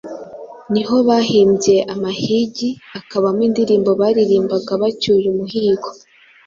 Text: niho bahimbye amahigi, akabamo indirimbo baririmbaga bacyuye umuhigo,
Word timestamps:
niho 0.73 0.95
bahimbye 1.07 1.75
amahigi, 1.93 2.69
akabamo 2.99 3.41
indirimbo 3.47 3.91
baririmbaga 4.01 4.71
bacyuye 4.81 5.25
umuhigo, 5.33 5.89